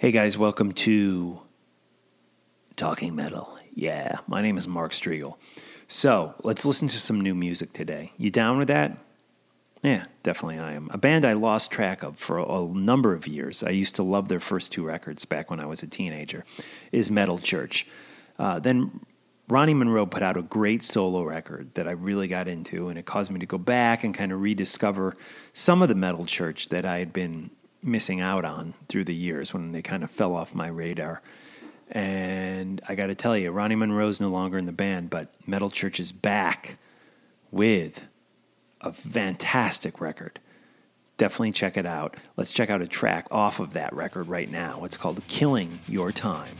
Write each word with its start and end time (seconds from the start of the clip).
Hey 0.00 0.12
guys, 0.12 0.38
welcome 0.38 0.72
to 0.72 1.42
Talking 2.74 3.14
Metal. 3.14 3.58
Yeah, 3.74 4.20
my 4.26 4.40
name 4.40 4.56
is 4.56 4.66
Mark 4.66 4.92
Strigl. 4.92 5.36
So 5.88 6.34
let's 6.42 6.64
listen 6.64 6.88
to 6.88 6.96
some 6.96 7.20
new 7.20 7.34
music 7.34 7.74
today. 7.74 8.12
You 8.16 8.30
down 8.30 8.56
with 8.56 8.68
that? 8.68 8.96
Yeah, 9.82 10.06
definitely 10.22 10.58
I 10.58 10.72
am. 10.72 10.88
A 10.90 10.96
band 10.96 11.26
I 11.26 11.34
lost 11.34 11.70
track 11.70 12.02
of 12.02 12.18
for 12.18 12.38
a 12.38 12.66
number 12.66 13.12
of 13.12 13.26
years. 13.26 13.62
I 13.62 13.72
used 13.72 13.94
to 13.96 14.02
love 14.02 14.28
their 14.28 14.40
first 14.40 14.72
two 14.72 14.86
records 14.86 15.26
back 15.26 15.50
when 15.50 15.60
I 15.60 15.66
was 15.66 15.82
a 15.82 15.86
teenager. 15.86 16.46
Is 16.92 17.10
Metal 17.10 17.38
Church. 17.38 17.86
Uh, 18.38 18.58
then 18.58 19.00
Ronny 19.48 19.74
Munroe 19.74 20.06
put 20.06 20.22
out 20.22 20.38
a 20.38 20.42
great 20.42 20.82
solo 20.82 21.24
record 21.24 21.74
that 21.74 21.86
I 21.86 21.90
really 21.90 22.26
got 22.26 22.48
into, 22.48 22.88
and 22.88 22.98
it 22.98 23.04
caused 23.04 23.30
me 23.30 23.38
to 23.40 23.44
go 23.44 23.58
back 23.58 24.02
and 24.02 24.14
kind 24.14 24.32
of 24.32 24.40
rediscover 24.40 25.14
some 25.52 25.82
of 25.82 25.90
the 25.90 25.94
metal 25.94 26.24
church 26.24 26.70
that 26.70 26.86
I 26.86 27.00
had 27.00 27.12
been 27.12 27.50
missing 27.82 28.20
out 28.20 28.44
on 28.44 28.74
through 28.88 29.04
the 29.04 29.14
years 29.14 29.52
when 29.52 29.72
they 29.72 29.82
kind 29.82 30.02
of 30.02 30.10
fell 30.10 30.34
off 30.34 30.54
my 30.54 30.68
radar. 30.68 31.22
And 31.90 32.80
I 32.88 32.94
got 32.94 33.08
to 33.08 33.14
tell 33.14 33.36
you, 33.36 33.50
Ronny 33.50 33.74
Munroe's 33.74 34.20
no 34.20 34.28
longer 34.28 34.58
in 34.58 34.66
the 34.66 34.72
band, 34.72 35.10
but 35.10 35.28
Metal 35.46 35.70
Church 35.70 35.98
is 35.98 36.12
back 36.12 36.78
with 37.50 38.06
a 38.80 38.92
fantastic 38.92 40.00
record. 40.00 40.38
Definitely 41.16 41.52
check 41.52 41.76
it 41.76 41.86
out. 41.86 42.16
Let's 42.36 42.52
check 42.52 42.70
out 42.70 42.80
a 42.80 42.86
track 42.86 43.26
off 43.30 43.60
of 43.60 43.72
that 43.72 43.92
record 43.92 44.28
right 44.28 44.50
now. 44.50 44.84
It's 44.84 44.96
called 44.96 45.22
Killing 45.26 45.80
Your 45.86 46.12
Time. 46.12 46.56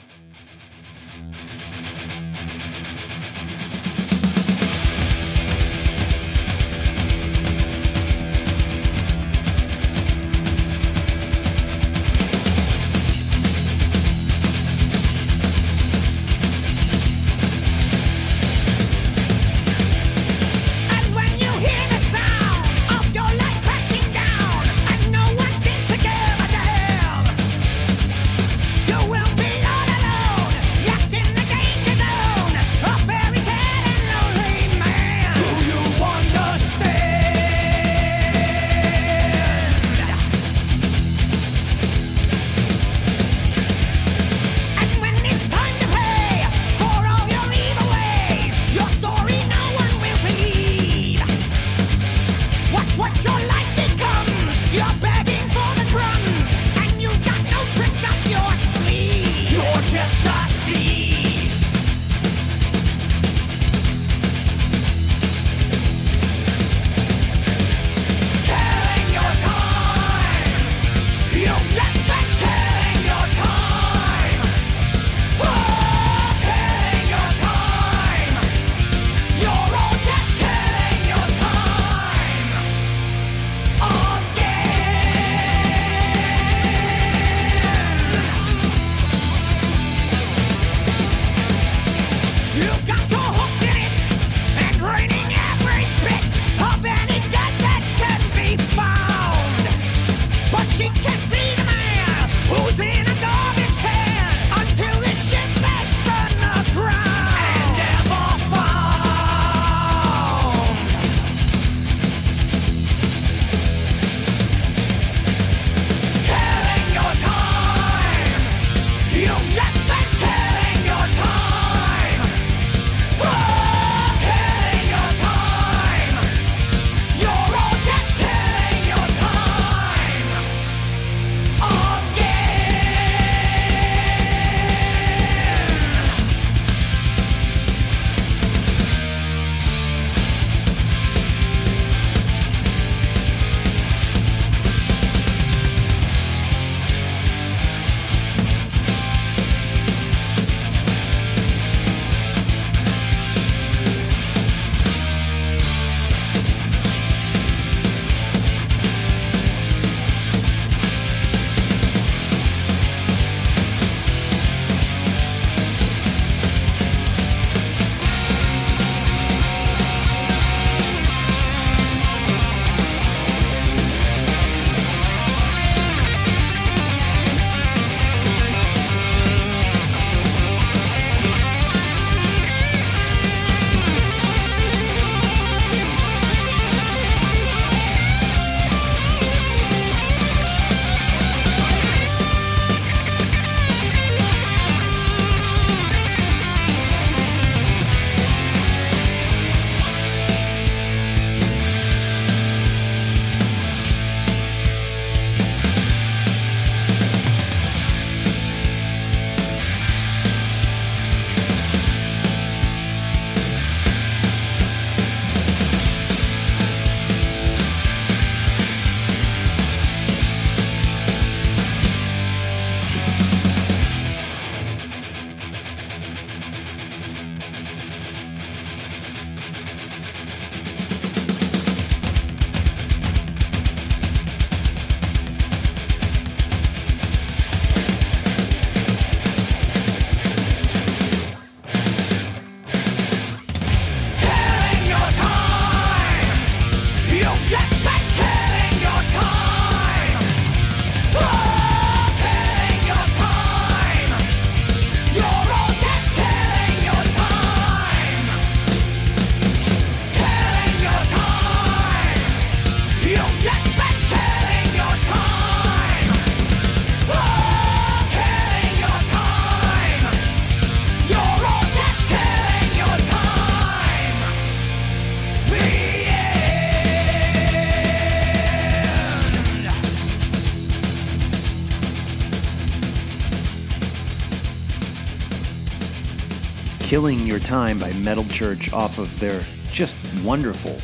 Killing 286.90 287.24
Your 287.24 287.38
Time 287.38 287.78
by 287.78 287.92
Metal 287.92 288.24
Church 288.24 288.72
off 288.72 288.98
of 288.98 289.20
their 289.20 289.44
just 289.70 289.94
wonderful, 290.24 290.76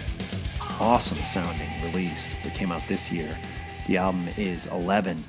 awesome 0.78 1.18
sounding 1.24 1.68
release 1.82 2.36
that 2.44 2.54
came 2.54 2.70
out 2.70 2.86
this 2.86 3.10
year. 3.10 3.36
The 3.88 3.96
album 3.96 4.28
is 4.36 4.66
11. 4.66 5.24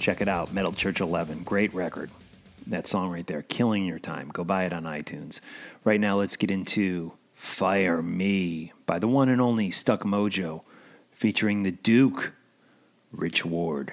Check 0.00 0.20
it 0.20 0.26
out, 0.26 0.52
Metal 0.52 0.72
Church 0.72 1.00
11. 1.00 1.44
Great 1.44 1.72
record. 1.72 2.10
That 2.66 2.88
song 2.88 3.12
right 3.12 3.24
there, 3.24 3.42
Killing 3.42 3.84
Your 3.84 4.00
Time. 4.00 4.30
Go 4.30 4.42
buy 4.42 4.64
it 4.64 4.72
on 4.72 4.82
iTunes. 4.82 5.38
Right 5.84 6.00
now, 6.00 6.16
let's 6.16 6.34
get 6.34 6.50
into 6.50 7.12
Fire 7.32 8.02
Me 8.02 8.72
by 8.86 8.98
the 8.98 9.06
one 9.06 9.28
and 9.28 9.40
only 9.40 9.70
Stuck 9.70 10.02
Mojo, 10.02 10.62
featuring 11.12 11.62
the 11.62 11.70
Duke, 11.70 12.32
Rich 13.12 13.44
Ward. 13.44 13.92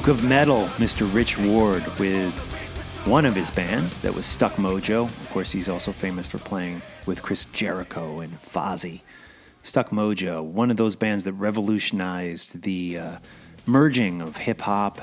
Duke 0.00 0.16
of 0.16 0.24
Metal, 0.24 0.64
Mr. 0.78 1.12
Rich 1.14 1.36
Ward, 1.36 1.84
with 1.98 2.32
one 3.04 3.26
of 3.26 3.34
his 3.34 3.50
bands 3.50 4.00
that 4.00 4.14
was 4.14 4.24
Stuck 4.24 4.54
Mojo. 4.54 5.04
Of 5.04 5.30
course, 5.30 5.52
he's 5.52 5.68
also 5.68 5.92
famous 5.92 6.26
for 6.26 6.38
playing 6.38 6.80
with 7.04 7.20
Chris 7.20 7.44
Jericho 7.44 8.20
and 8.20 8.40
Fozzy. 8.40 9.02
Stuck 9.62 9.90
Mojo, 9.90 10.42
one 10.42 10.70
of 10.70 10.78
those 10.78 10.96
bands 10.96 11.24
that 11.24 11.34
revolutionized 11.34 12.62
the 12.62 12.98
uh, 12.98 13.16
merging 13.66 14.22
of 14.22 14.38
hip 14.38 14.62
hop, 14.62 15.02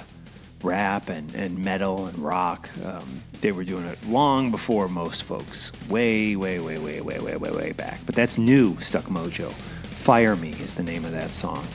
rap, 0.64 1.10
and, 1.10 1.36
and 1.36 1.64
metal 1.64 2.08
and 2.08 2.18
rock. 2.18 2.68
Um, 2.84 3.22
they 3.42 3.52
were 3.52 3.66
doing 3.66 3.86
it 3.86 4.04
long 4.08 4.50
before 4.50 4.88
most 4.88 5.22
folks, 5.22 5.72
way, 5.88 6.36
way, 6.36 6.60
way, 6.60 6.80
way, 6.80 7.02
way, 7.02 7.20
way, 7.20 7.36
way, 7.36 7.52
way 7.52 7.72
back. 7.72 8.00
But 8.08 8.16
that's 8.16 8.40
new, 8.40 8.82
Stuck 8.82 9.04
Mojo. 9.04 9.52
Fire 9.52 10.36
Me 10.36 10.54
is 10.54 10.74
the 10.74 10.82
name 10.82 11.06
of 11.06 11.12
that 11.12 11.36
song. 11.36 11.68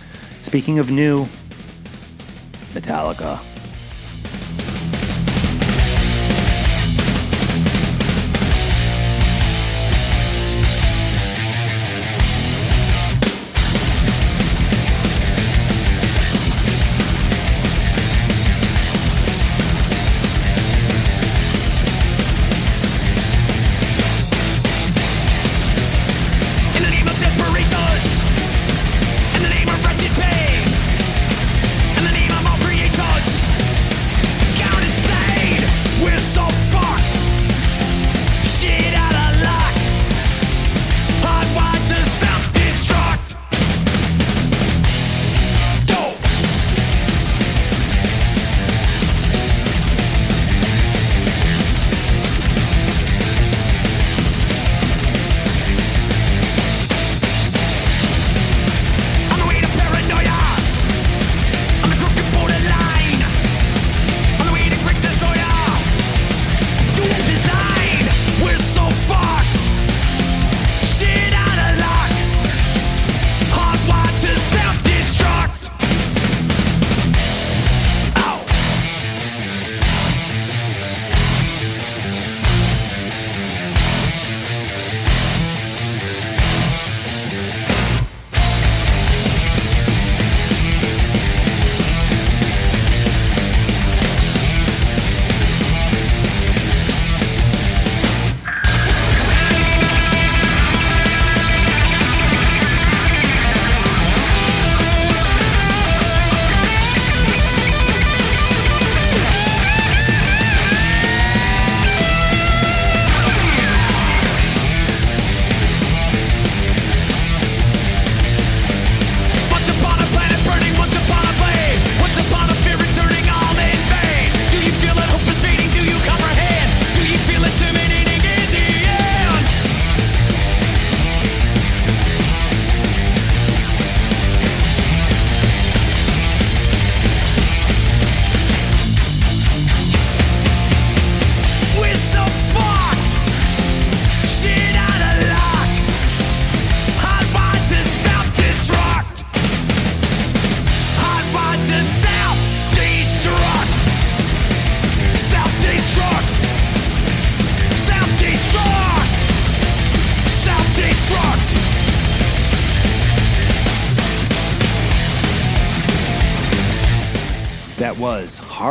Speaking 0.43 0.81
of 0.81 0.91
new, 0.91 1.29
Metallica. 2.73 3.52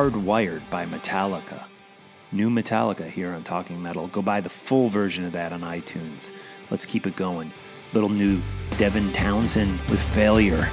Hardwired 0.02 0.68
by 0.72 0.88
Metallica. 0.88 1.66
New 2.32 2.50
Metallica 2.50 3.08
here 3.08 3.34
on 3.34 3.44
Talking 3.44 3.84
Metal. 3.84 4.08
Go 4.08 4.24
buy 4.24 4.42
the 4.42 4.50
full 4.50 4.90
version 4.90 5.26
of 5.26 5.34
that 5.34 5.54
on 5.54 5.62
iTunes. 5.62 6.32
Let's 6.72 6.88
keep 6.88 7.06
it 7.06 7.16
going. 7.16 7.52
Little 7.94 8.10
new 8.10 8.42
Devin 8.80 9.14
Townsend 9.14 9.80
with 9.92 10.02
Failure. 10.02 10.72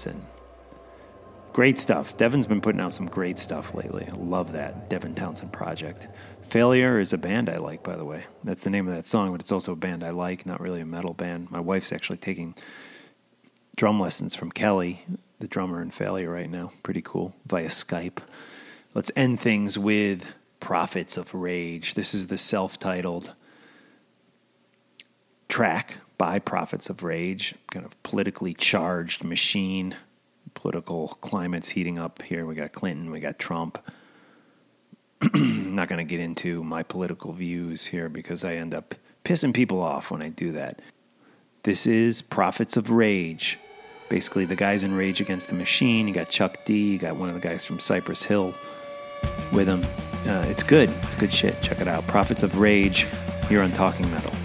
Townsend. 0.00 0.26
Great 1.52 1.78
stuff. 1.78 2.16
Devin's 2.16 2.46
been 2.46 2.62
putting 2.62 2.80
out 2.80 2.94
some 2.94 3.06
great 3.06 3.38
stuff 3.38 3.74
lately. 3.74 4.08
I 4.10 4.16
love 4.16 4.52
that 4.52 4.88
Devin 4.88 5.14
Townsend 5.14 5.52
project. 5.52 6.08
Failure 6.40 6.98
is 7.00 7.12
a 7.12 7.18
band 7.18 7.50
I 7.50 7.58
like, 7.58 7.82
by 7.82 7.96
the 7.96 8.04
way. 8.04 8.24
That's 8.42 8.64
the 8.64 8.70
name 8.70 8.88
of 8.88 8.94
that 8.94 9.06
song, 9.06 9.30
but 9.30 9.40
it's 9.40 9.52
also 9.52 9.72
a 9.72 9.76
band 9.76 10.02
I 10.02 10.10
like, 10.10 10.46
not 10.46 10.60
really 10.60 10.80
a 10.80 10.86
metal 10.86 11.12
band. 11.12 11.50
My 11.50 11.60
wife's 11.60 11.92
actually 11.92 12.16
taking 12.16 12.54
drum 13.76 14.00
lessons 14.00 14.34
from 14.34 14.52
Kelly, 14.52 15.04
the 15.38 15.48
drummer 15.48 15.82
in 15.82 15.90
Failure, 15.90 16.30
right 16.30 16.50
now. 16.50 16.72
Pretty 16.82 17.02
cool 17.02 17.34
via 17.46 17.68
Skype. 17.68 18.20
Let's 18.94 19.10
end 19.16 19.40
things 19.40 19.76
with 19.76 20.32
Prophets 20.60 21.18
of 21.18 21.34
Rage. 21.34 21.92
This 21.92 22.14
is 22.14 22.28
the 22.28 22.38
self 22.38 22.78
titled 22.78 23.34
track 25.50 25.98
by 26.16 26.38
Prophets 26.38 26.88
of 26.88 27.02
Rage, 27.02 27.54
kind 27.70 27.84
of 27.84 28.00
politically 28.02 28.54
charged 28.54 29.24
machine. 29.24 29.96
Political 30.54 31.18
climate's 31.20 31.70
heating 31.70 31.98
up 31.98 32.22
here. 32.22 32.46
We 32.46 32.54
got 32.54 32.72
Clinton, 32.72 33.10
we 33.10 33.20
got 33.20 33.38
Trump. 33.38 33.78
Not 35.34 35.88
going 35.88 35.98
to 35.98 36.04
get 36.04 36.20
into 36.20 36.64
my 36.64 36.82
political 36.82 37.32
views 37.32 37.86
here 37.86 38.08
because 38.08 38.44
I 38.44 38.54
end 38.54 38.72
up 38.72 38.94
pissing 39.24 39.52
people 39.52 39.80
off 39.82 40.10
when 40.10 40.22
I 40.22 40.28
do 40.28 40.52
that. 40.52 40.80
This 41.64 41.86
is 41.86 42.22
Prophets 42.22 42.76
of 42.76 42.90
Rage. 42.90 43.58
Basically, 44.08 44.44
the 44.44 44.56
guys 44.56 44.82
in 44.82 44.94
Rage 44.94 45.20
Against 45.20 45.48
the 45.48 45.54
Machine. 45.54 46.08
You 46.08 46.14
got 46.14 46.30
Chuck 46.30 46.64
D, 46.64 46.92
you 46.92 46.98
got 46.98 47.16
one 47.16 47.28
of 47.28 47.34
the 47.34 47.40
guys 47.40 47.64
from 47.64 47.78
Cypress 47.78 48.24
Hill 48.24 48.54
with 49.52 49.68
him. 49.68 49.84
Uh, 50.26 50.46
it's 50.48 50.62
good. 50.62 50.88
It's 51.02 51.16
good 51.16 51.32
shit. 51.32 51.60
Check 51.60 51.80
it 51.80 51.88
out. 51.88 52.06
Prophets 52.06 52.42
of 52.42 52.58
Rage 52.58 53.06
here 53.48 53.62
on 53.62 53.70
Talking 53.72 54.10
Metal. 54.10 54.39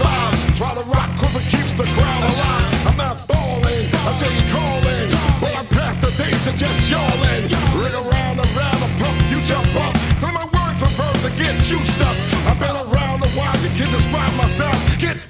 Survive. 0.00 0.56
Try 0.56 0.74
to 0.74 0.84
rock 0.88 1.10
cause 1.18 1.34
it 1.36 1.46
keeps 1.52 1.74
the 1.74 1.84
crowd 1.96 2.22
alive. 2.22 2.86
I'm 2.88 2.96
not 2.96 3.16
balling, 3.28 3.84
I'm 4.06 4.16
just 4.18 4.40
calling. 4.52 5.08
When 5.42 5.52
I 5.52 5.64
pass 5.76 5.96
the 5.96 6.10
days 6.22 6.46
of 6.46 6.54
just 6.56 6.90
yawling. 6.90 7.44
Ring 7.76 7.94
around, 7.94 8.36
around 8.40 8.78
the 8.80 8.90
pump, 9.00 9.18
you 9.30 9.40
jump 9.42 9.68
up. 9.76 9.94
Then 10.20 10.34
my 10.34 10.46
words 10.56 10.78
prefer 10.80 11.12
to 11.26 11.30
get 11.36 11.54
juiced 11.62 12.00
up. 12.00 12.16
I've 12.48 12.58
been 12.58 12.76
around 12.76 13.22
a 13.22 13.30
while, 13.36 13.56
you 13.64 13.70
can 13.76 13.92
describe 13.92 14.34
myself. 14.36 14.76
Get 14.98 15.29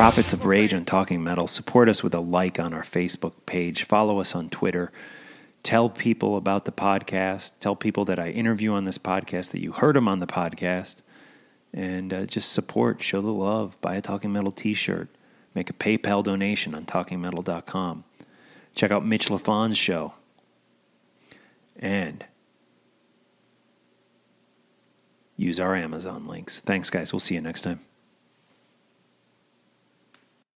Prophets 0.00 0.32
of 0.32 0.46
Rage 0.46 0.72
on 0.72 0.86
Talking 0.86 1.22
Metal. 1.22 1.46
Support 1.46 1.90
us 1.90 2.02
with 2.02 2.14
a 2.14 2.20
like 2.20 2.58
on 2.58 2.72
our 2.72 2.80
Facebook 2.80 3.34
page. 3.44 3.84
Follow 3.84 4.18
us 4.18 4.34
on 4.34 4.48
Twitter. 4.48 4.90
Tell 5.62 5.90
people 5.90 6.38
about 6.38 6.64
the 6.64 6.72
podcast. 6.72 7.52
Tell 7.60 7.76
people 7.76 8.06
that 8.06 8.18
I 8.18 8.30
interview 8.30 8.72
on 8.72 8.84
this 8.84 8.96
podcast, 8.96 9.50
that 9.50 9.60
you 9.60 9.72
heard 9.72 9.96
them 9.96 10.08
on 10.08 10.20
the 10.20 10.26
podcast. 10.26 10.96
And 11.74 12.14
uh, 12.14 12.24
just 12.24 12.50
support, 12.50 13.02
show 13.02 13.20
the 13.20 13.28
love. 13.28 13.78
Buy 13.82 13.96
a 13.96 14.00
Talking 14.00 14.32
Metal 14.32 14.52
t 14.52 14.72
shirt. 14.72 15.10
Make 15.54 15.68
a 15.68 15.74
PayPal 15.74 16.24
donation 16.24 16.74
on 16.74 16.86
talkingmetal.com. 16.86 18.04
Check 18.74 18.90
out 18.90 19.04
Mitch 19.04 19.28
LaFon's 19.28 19.76
show. 19.76 20.14
And 21.76 22.24
use 25.36 25.60
our 25.60 25.76
Amazon 25.76 26.24
links. 26.24 26.58
Thanks, 26.58 26.88
guys. 26.88 27.12
We'll 27.12 27.20
see 27.20 27.34
you 27.34 27.42
next 27.42 27.60
time. 27.60 27.80